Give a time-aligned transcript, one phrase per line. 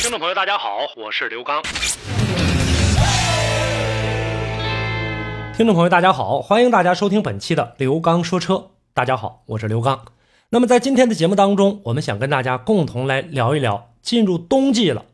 [0.00, 1.60] 听众朋友，大家好，我是刘刚。
[5.56, 8.70] 听众朋友，大家好，欢迎大家收听本期的刘刚说车。
[8.94, 10.04] 大家好，我是刘刚。
[10.50, 15.04] 那么在今天的节目当中，我们想跟大家共同来聊一聊，进入冬季了。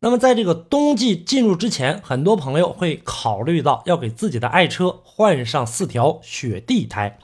[0.00, 7.18] 那么在这个冬季进入之前，很多朋友会考虑到要给自己的爱车换上四条雪地胎。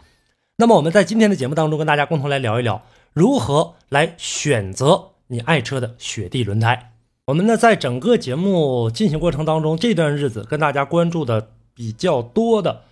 [0.58, 2.82] 那么我们在今天的节目当中，跟大家共同来聊一聊，
[3.14, 6.92] 如何来选择你爱车的雪地轮胎。
[7.26, 12.82] 我们呢，在整个节目进行过程当中，这段日子跟大家关注的比较多的，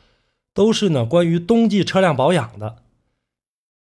[0.53, 2.79] 都是呢关于冬季车辆保养的。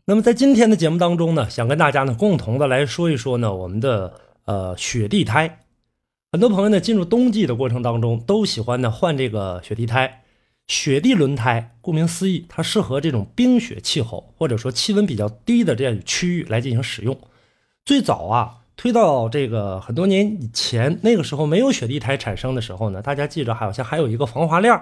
[0.06, 4.14] 那么在今天的节目当中呢，想跟大家呢共同的来说一说呢我们的
[4.46, 5.64] 呃雪地胎。
[6.31, 10.22] 很多朋友呢进入冬季的过程当中，都喜欢呢换这个雪地胎。
[10.68, 17.18] 雪地轮胎，顾名思义，它适合这种冰雪气候或者说气温比较低的这样区域来进行使用。
[17.84, 18.59] 最早啊。
[18.84, 24.78] 推到这个很多年以前，那个时候没有雪地胎产生的时候呢，大家记着，好像还有一个防滑链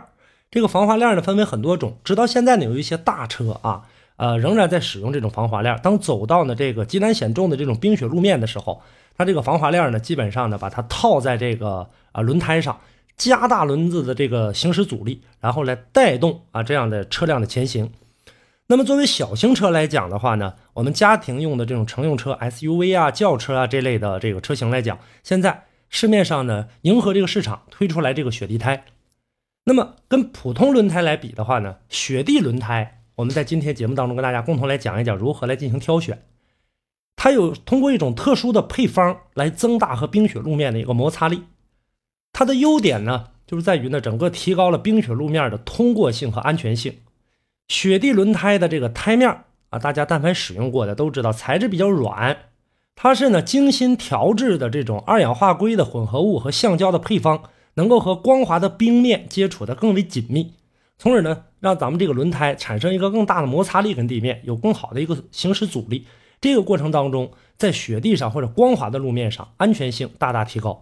[0.50, 3.84] 这个防滑链呢分为很多种，直到现在呢，有一些大车啊，
[4.16, 8.82] 呃，仍然在使用这种防滑链当走到呢这个极难险重的这种冰雪路面的时候，
[9.16, 12.76] 它这个防滑链呢，基本上呢把它套在这个啊轮胎上，
[13.18, 17.88] 加大轮子的这个行驶阻力，然后来带动啊这样的车辆的前行。
[18.72, 28.86] 那么作为小型车来讲的话呢，我们家庭用的这种乘用车 SUV 啊、轿车啊这类的这个车型来讲，现在市面上呢，迎合这个市场推出来这个雪地胎。
[29.66, 36.24] 那么跟普通轮胎来比的话呢，雪地轮胎，我们在今天节目当中跟大家共同来讲一讲如何来进行挑选。
[37.18, 41.44] 它有通过一种特殊的配方来增大和冰雪路面的一个摩擦力。
[42.32, 47.00] 它的优点呢，就是在于呢，整个提高了冰雪路面的通过性和安全性。
[47.68, 52.38] 雪地轮胎的这个胎面啊，大家但凡使用过的都知道，材质比较软。
[52.96, 57.44] 它是呢精心调制的这种二氧化硅的混合物和橡胶的配方，
[57.76, 60.54] 能够和光滑的冰面接触的更为紧密，
[60.98, 66.06] 从而呢让咱们这个轮胎产生一个更大的摩擦力跟地面有更好的一个行驶阻力。
[66.42, 70.82] 这个过程当中，在雪地上或者光滑的路面上，安全性大大提高。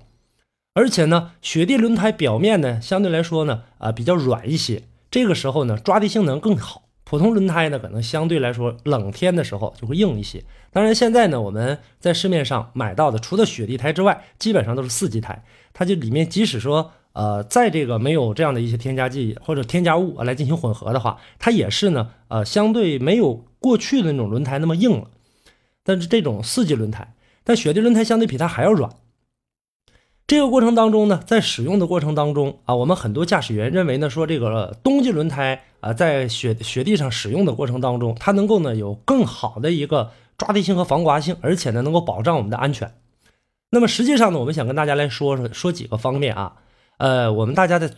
[0.73, 4.83] 而且呢，雪地轮胎表面呢相对来说呢啊比较软一些。
[5.11, 6.83] 这个时候呢，抓地性能更好。
[7.03, 10.43] 普通轮胎呢，可能相对来说冷天的时候就会硬一些。
[10.71, 15.43] 当然，现在呢，我们在市面上买到的，除了雪地胎之外，基本上都是四季胎。
[15.73, 25.07] 它就里面即使说，呃，在这个没有这样的一些添加剂或者添加物来进行混合的话，它也是呢，呃，相对没有过去的那种轮胎那么硬了。
[25.83, 28.91] 但是这种四季轮胎，但雪地轮胎相对比它还要软。
[30.29, 42.93] 这个过程当中呢，在使用的过程当中啊，我们很多驾驶员认为呢，说这个冬季轮胎啊，在雪雪地上使用的过程当中，它能够呢有更好的一个抓地性和防滑性，而且呢能够保障我们的安全。
[43.71, 46.57] 那么实际上呢，我们想跟大家来说说说几个方面啊，
[46.99, 47.89] 呃，我们大家在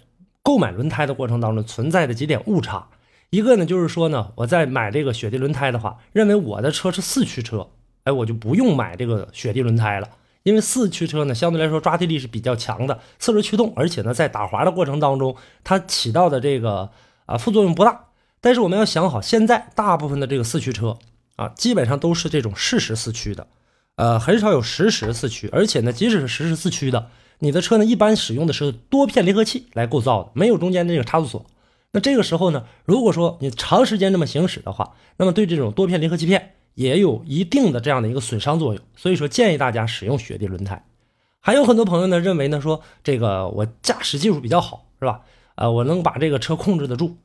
[0.41, 2.87] 购买轮胎的过程当中存在的几点误差，
[3.29, 7.67] 一个呢就是说呢，我在买这个雪地轮胎的话，认为我的车是四驱车，
[8.05, 10.07] 哎，我就不用买这个雪地轮胎了。
[10.43, 16.89] 因为四驱车呢，相对来说抓地力是比较强的，四轮驱动，而且呢，在打滑的过程当中，它起到的这个
[17.25, 18.05] 啊副作用不大。
[18.39, 20.97] 但是我们要想好，现在大部分的这个四驱车
[21.35, 23.45] 啊，基本上都是这种适时四驱的，
[23.97, 25.47] 呃，很少有实时四驱。
[25.51, 31.45] 而且呢，即使是实时四驱的，你的车呢，一般使用的是多片离合器来构造的，没有中间这个差速锁。
[31.91, 36.55] 那这个时候呢，如果说你长时间这么行驶的话，那么对这种多片离合器片。
[36.75, 40.85] 也有一定的这样的一个损伤作用，所以说建议大家使用雪地轮胎。
[41.39, 45.21] 还有很多朋友呢认为呢说这个我驾驶技术比较好是吧？
[45.55, 47.17] 呃，我能把这个车控制得住，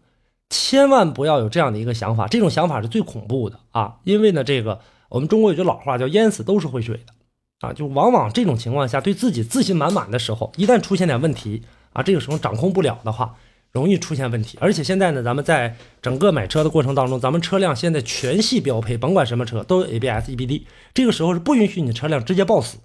[0.51, 3.97] 千万不要有这样的一个想法，这种想法是最恐怖的啊！
[4.05, 13.37] 因为呢这个我们中国有句老话叫淹死都是会水的啊，就往往这种情况下对自己自信满满的时候，一旦出现点问题啊，这个时候掌控不了的话。
[13.73, 20.63] 容易出现问题，而且现在呢，咱们在整个买车的过程当中，咱们车辆现在全系标配，甭管什么车都有 ABS、EBD。
[20.95, 22.79] 这个时候是不允许你车辆直接抱死，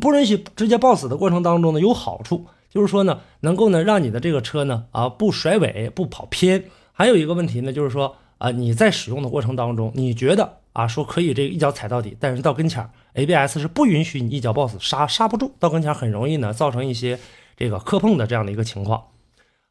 [0.00, 6.64] 不允许直接抱死的过程当中呢，有好处，就是说呢，能够呢让你的这个车呢啊不甩尾、不跑偏。
[6.92, 17.20] 还有一个问题呢，就是说啊你在使用的过程当中，你觉得啊说可以这个一脚踩到底，但是到跟前 ABS 是不允许你一脚抱死，刹刹不住，到跟前很容易呢造成一些
[17.56, 19.04] 这个磕碰的这样的一个情况。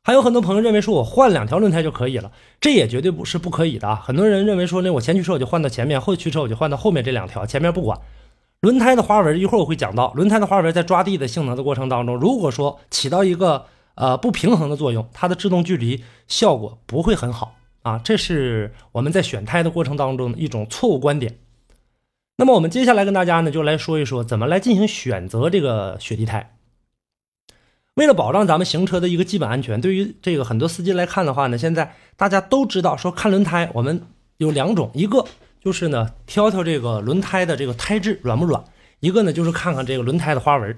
[0.05, 3.95] 还有很多朋友认为说我换两条轮胎就可以了，这也绝对不是不可以的啊。
[3.95, 7.97] 很多人认为说呢，我前驱车我就换到前面，后驱车我就换到后面这两条，前面不管。
[8.59, 13.65] 轮胎的花纹一会儿我会讲到，轮胎的花纹在抓地的性能的过程当中，如果说起到一个
[13.95, 17.97] 呃不平衡的作用，它的制动距离效果不会很好啊。
[18.03, 21.38] 这是我们在选胎的过程当中的一种错误观点。
[22.38, 26.57] 那么我们接下来跟大家呢就来说一说怎么来进行选择这个雪地胎。
[27.95, 34.01] 为了保障咱们行车的一个基本安全，对于这个很多司机来看的话呢，现在大家都知道说看轮胎，我们
[34.37, 35.23] 有两种，一个
[35.63, 38.63] 就是呢挑挑这个轮胎的这个胎质软不软，
[38.99, 40.75] 一个呢就是看看这个轮胎的花纹。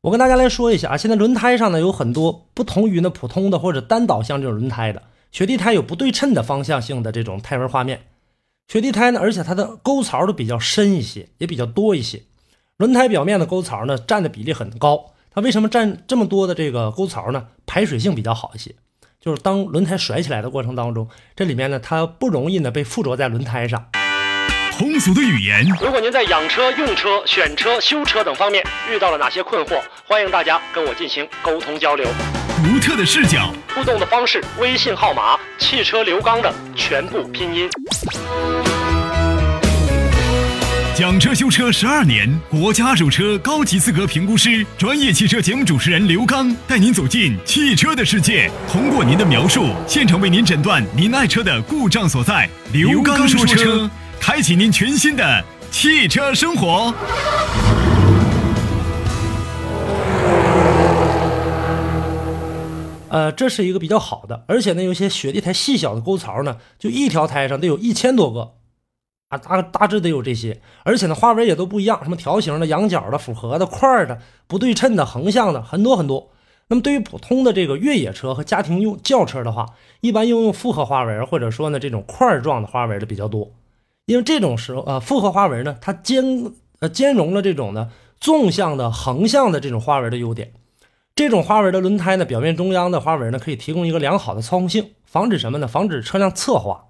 [0.00, 5.00] 我跟大家来说一下啊，现在轮胎上呢有很多不同于呢普通的或者单导向这种轮胎的
[5.30, 8.00] 雪地胎有不对称的方向性的这种胎纹画面。
[8.66, 12.22] 雪地胎呢，而且它的沟槽都比较深一些，也比较多一些。
[12.78, 15.12] 轮胎表面的沟槽呢占的比例很高。
[15.34, 17.46] 它为什么占这么多的这个沟槽呢？
[17.66, 18.74] 排水性比较好一些，
[19.18, 23.88] 就是当轮胎甩起来的过程当中，这里面呢它不容易呢被附着在轮胎上。
[24.72, 32.06] 通俗的语言，如果您在养车、用车、选车、修车等方面遇到了哪些困惑，欢迎大家跟我进行沟通交流。
[32.64, 37.70] 独特的视角，互动的方式，微信号码：汽车刘刚的全部拼音。
[40.94, 52.46] 讲车修车十二年，国家二手车高级资格评估师，专业汽车节目主持人刘刚带您走进汽车的世界，通过您的描述，现场为您诊断您爱车的故障所在。
[52.74, 53.90] 刘刚说车，
[54.20, 56.94] 开启您全新的汽车生活。
[63.08, 68.61] 呃，这是一个比较好的，而且呢，有些雪地胎细小的沟槽呢，就一条胎上得有一千多个。
[69.32, 76.28] 啊，大大致得有这些，而且呢，花纹也都不一样，什么条形的、羊角的、复合的、块的、不对称的、横向的，很多很多。
[76.68, 79.64] 那么对于普通的这个越野车和家庭用轿车的话，
[80.02, 83.50] 一般应用复合花纹，或者说呢这种块状的花纹的比较多。
[84.04, 87.90] 因为这种时候，呃，复合花纹呢，它兼呃兼容了这种呢
[88.20, 90.52] 纵向的、横向的这种花纹的优点。
[91.16, 95.66] 这种花纹的轮胎呢，表面中央的花纹呢，可以提供一个良好的操控性，防止什么呢？
[95.66, 96.84] 防止车辆侧滑。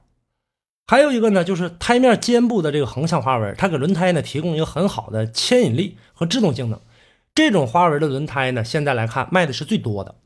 [0.87, 6.79] 还有一个呢，就是胎面肩部的这个横向花纹，它给轮胎呢提供一个很好的牵引力和制动性能。
[7.35, 10.17] 这种花纹的轮胎呢，现在来看卖的是最多的。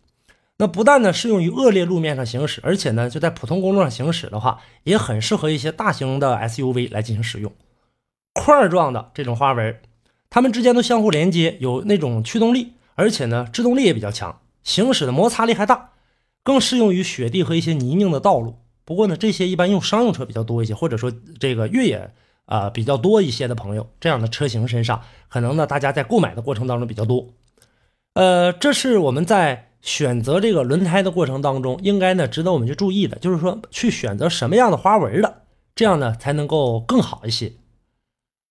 [0.58, 7.52] 那不但呢适用于恶劣路面上行驶，而且呢就在普通公路上行驶的话，也很适合一些大型的 SUV 来进行使用。
[8.32, 9.78] 块状的这种花纹，
[10.30, 15.90] 它们之间都相互连接，有那种驱动力，而且呢制动力也比较强，行驶的摩擦力还大，
[16.42, 18.58] 更适用于雪地和一些泥泞的道路。
[18.86, 22.12] 不过呢，这些一般用商用车比较多一些，或者说这个越野
[22.44, 27.26] 啊比较多一些的朋友，这样的车型身上，可能呢大家在购买的过程当中比较多。
[28.14, 35.42] 呃，这是我们在选择这个轮胎的过程当中，应该呢值得我们去注意的，就是说去选择什么样的花纹的，
[35.74, 37.52] 这样呢才能够更好一些。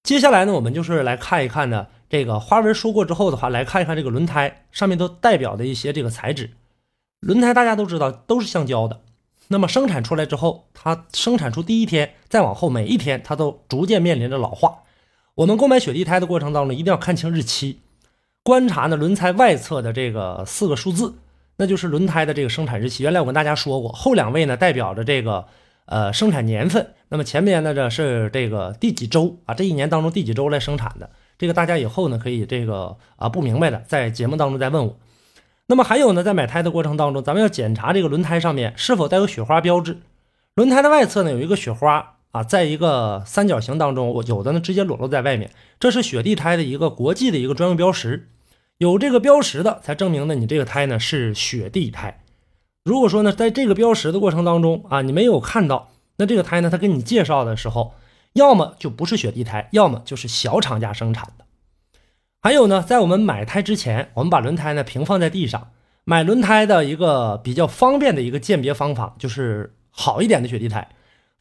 [0.04, 6.52] 接下来呢，我们就是来看一看呢这个花纹说过之后的话，来看一看这个轮胎上面都代表的一些这个材质。
[7.22, 9.02] 轮胎大家都知道都是橡胶的。
[9.48, 14.80] 那么生产出来之后，它生产出第一天，再往后每一天，它都逐渐面临着老化。
[15.36, 17.80] 我们购买雪地胎的过程当中，一定要看清日期，
[18.42, 21.14] 观察呢轮胎外侧的这个四个数字，
[21.58, 23.04] 那就是轮胎的这个生产日期。
[23.04, 25.46] 原来我跟大家说过，后两位呢代表着这个
[25.86, 29.54] 呃生产年份，那么前面呢这是这个第几周啊？
[29.54, 31.10] 这一年当中第几周来生产的？
[31.38, 34.98] 这个大家以后呢可以这个啊不明白的，在节目当中再问我。
[35.68, 39.98] 那么还有呢，在买胎的过程当中，咱们要检查这个轮胎上面是否带有雪花标志。
[40.54, 48.30] 轮胎的外侧呢有一个雪花啊，在一个三角形当中，我有的呢直接裸露在外面，这是雪地胎的一个国际的一个专用标识。
[48.78, 52.22] 有这个标识的，才证明呢你这个胎呢是雪地胎。
[52.84, 57.96] 如果说呢在这个标识的过程当中啊，你没有看到，那这个胎呢，他跟你介绍的时候，
[58.34, 61.46] 要么就不是雪地胎，要么就是小厂家生产的。
[62.46, 65.72] 还有呢，在我们买胎之前，我们把轮胎呢平放在地上。
[66.04, 70.90] 买轮胎的一个比较方便的一个鉴别方法，就是好一点的雪地胎，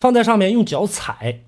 [0.00, 1.40] 放在上面用脚踩。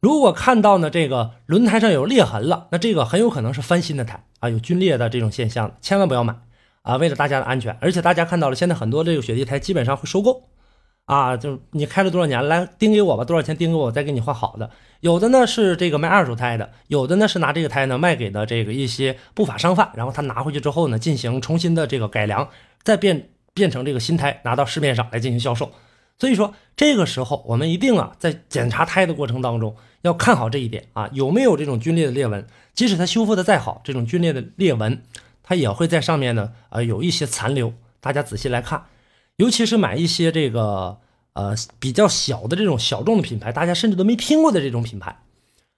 [0.00, 6.34] 如果看到呢这个轮胎上有裂痕了，那这个很有可能是翻新的胎啊，有皲裂的这种现象，千万不要买
[6.80, 6.96] 啊！
[6.96, 10.44] 为了大家的安全，而且大家看到了，现在很多这个雪地胎基本上会收购。
[11.08, 14.70] 啊，就你开了多少年，来盯给我吧，多少钱盯给我，再给你换好的。
[15.00, 22.46] 有的呢是这个卖二手胎的，有的呢是拿这个胎呢卖给的这个一些不法商贩，然后他拿回去之后呢进行重新的这个改良，
[22.82, 25.72] 再变变成这个新胎拿到市面上来进行销售。
[26.18, 35.02] 所以说这个时候我们一定啊在检查胎的过程当中要看好这一点啊有没有这种皲裂的裂纹，即使它修复的再好，这种皲裂的裂纹
[35.42, 37.72] 它也会在上面呢，呃，有一些残留。
[38.00, 38.84] 大家仔细来看，
[39.38, 40.98] 尤其是买一些这个
[41.32, 45.22] 呃比较小的这种小众的品牌，大家甚至都没听过的这种品牌，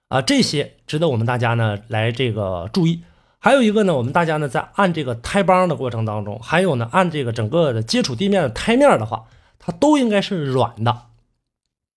[0.08, 3.02] 啊，这些值得我们大家呢来这个注意。
[3.38, 9.26] 还有一个呢，我们大家呢在按这个胎帮的过程当中，还有呢按这个整个的接触地面的胎面的话，
[9.58, 11.02] 它都应该是软的，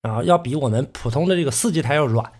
[0.01, 2.31] 啊，要比我们普通的这个四季胎要软。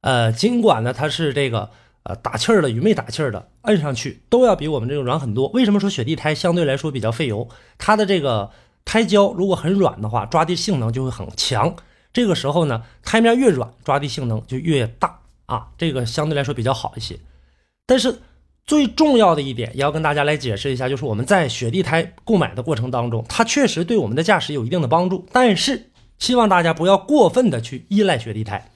[0.00, 1.70] 呃，尽管呢它是这个
[2.02, 5.48] 呃打气儿的与没打气儿的，摁上去都要比我们这个软很多。
[5.48, 7.48] 为什么说雪地胎相对来说比较费油？
[7.78, 8.50] 它的这个
[8.84, 11.74] 胎胶如果很软的话，抓地性能就会很强。
[12.12, 17.18] 这个时候呢，胎面越软，抓地性能就越大啊，这个相对来说比较好一些。
[17.86, 18.20] 但是
[18.66, 28.69] 最重要的一点，也要跟大家来解释一下，就是我们在雪地胎购买的过程当中，它确实对我们的驾驶有一定的帮助，但是希望大家不要过分的去依赖雪地胎。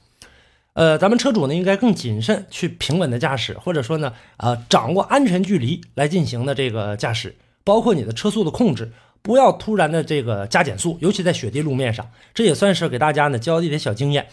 [0.75, 14.27] 呃，咱们车主呢应该更谨慎去平稳的驾驶，或者说呢，呃，掌握安全距离来进行的这个驾驶，包括你的车速的控制，不要突然的这个加减速，尤其在雪地路面上，这也算是给大家呢教一点小经验，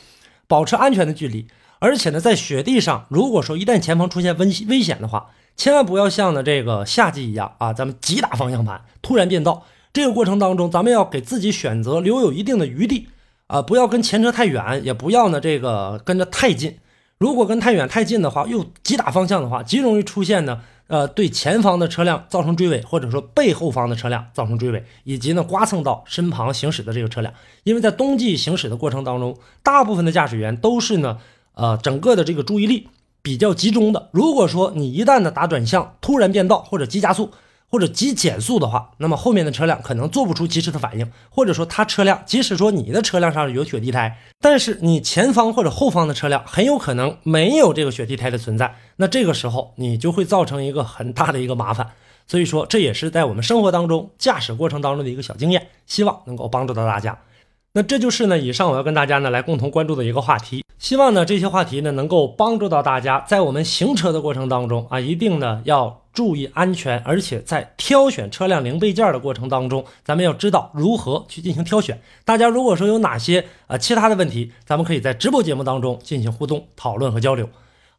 [0.48, 1.48] 保持安全的距离。
[1.78, 9.66] 而且呢，在雪地上，如果说一旦前方出现危危险的话，千万不要像呢这个夏季一样啊，咱们急打方向盘，突然变道。
[9.94, 13.10] 这个过程当中，咱们要给自己选择留有一定的余地
[13.52, 16.78] 啊，不要跟前车太远，也不要呢这个跟着太近。
[17.18, 27.34] 如果跟太远太近的话，又急打方向的话，极容易出现呢呃对前方的车辆造成追尾，或者说背后方的车辆造成追尾，以及呢刮蹭到身旁行驶的这个车辆。
[27.64, 31.18] 因为在冬季行驶的过程当中，大部分的驾驶员都是呢
[31.54, 32.88] 呃整个的这个注意力。
[33.24, 37.30] 比较集中的，如果说你一旦呢打转向，突然变道或者急加速
[37.72, 51.92] 或者急减速的话，那么后面的车辆可能做不出及时的反应，或者说他车辆即使说你的车辆上有雪地胎，但是你前方或者后方的车辆很有可能没有这个雪地胎的存在，那这个时候你就会造成一个很大的一个麻烦。
[52.28, 57.18] 所以说这也是在我们生活当中驾驶过程当中的一个小经验，希望能够帮助到大家。
[57.72, 60.62] 那这就是呢，以上我要跟大家呢来共同关注的一个话题。
[60.82, 72.02] 希望呢这些话题呢能够帮助到大家，在我们行车的过程当中啊，一定呢要注意安全，而且在挑选车辆零配件的过程当中，咱们要知道如何去进行挑选。
[72.26, 77.48] 大家如果说有哪些呃其他的问题，咱们可以在直播节目当中进行互动讨论和交流。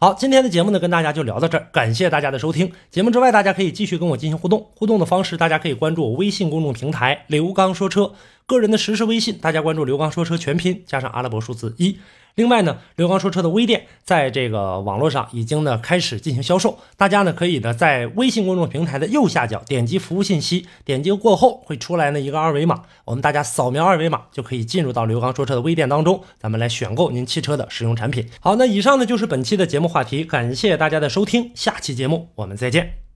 [0.01, 2.73] 好，今天的节目呢跟大家就聊到这儿，感谢大家的收听。
[2.91, 8.11] 节目之外，大家可以继续跟我进行互动，互动的方式大家可以关注我微信公众平台刘刚说车。
[8.47, 11.99] 个人的实时微信，大家关注“刘刚说车”全拼加上阿拉伯数字一。
[12.35, 28.27] 另外呢，刘刚说车的微店在这个网络上已经呢开始进行销售，大家呢可以呢在微信公众平台的右下角点击服务信息，点击过后会出来呢一个二维码，我们大家扫描二维码就可以进入到刘刚说车的微店当中，咱们来选购您汽车的使用产品。
[28.41, 33.12] 好，那以上呢就是本期的节目话题，感谢大家的收听，下期节目我们再见。